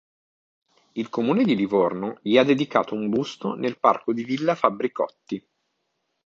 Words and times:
Il 0.93 1.09
Comune 1.09 1.43
di 1.43 1.55
Livorno 1.55 2.17
gli 2.23 2.35
ha 2.39 2.43
dedicato 2.43 2.95
un 2.95 3.07
busto 3.07 3.53
nel 3.53 3.77
parco 3.77 4.13
di 4.13 4.23
Villa 4.23 4.55
Fabbricotti. 4.55 5.47